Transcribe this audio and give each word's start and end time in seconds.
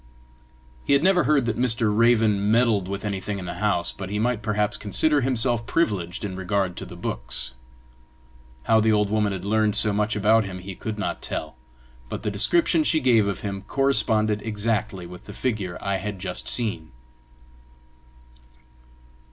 He 0.83 0.93
had 0.93 1.03
never 1.03 1.25
heard 1.25 1.45
that 1.45 1.59
Mr. 1.59 1.95
Raven 1.95 2.49
meddled 2.51 2.87
with 2.87 3.05
anything 3.05 3.37
in 3.37 3.45
the 3.45 3.53
house, 3.61 3.93
but 3.93 4.09
he 4.09 4.17
might 4.17 4.41
perhaps 4.41 4.75
consider 4.75 5.21
himself 5.21 5.67
privileged 5.67 6.25
in 6.25 6.35
regard 6.35 6.75
to 6.77 6.87
the 6.87 6.95
books. 6.95 7.53
How 8.63 8.79
the 8.79 8.91
old 8.91 9.11
woman 9.11 9.31
had 9.31 9.45
learned 9.45 9.75
so 9.75 9.93
much 9.93 10.15
about 10.15 10.43
him 10.43 10.57
he 10.57 10.73
could 10.73 10.97
not 10.97 11.21
tell; 11.21 11.55
but 12.09 12.23
the 12.23 12.31
description 12.31 12.83
she 12.83 12.99
gave 12.99 13.27
of 13.27 13.41
him 13.41 13.61
corresponded 13.67 14.41
exactly 14.41 15.05
with 15.05 15.25
the 15.25 15.33
figure 15.33 15.77
I 15.79 15.97
had 15.97 16.17
just 16.17 16.49
seen. 16.49 16.89